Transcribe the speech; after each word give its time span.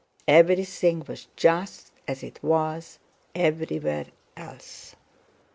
Everything 0.27 1.05
was 1.07 1.27
just 1.35 1.91
as 2.07 2.23
it 2.23 2.39
was 2.41 2.97
everywhere 3.35 4.07
else. 4.35 4.95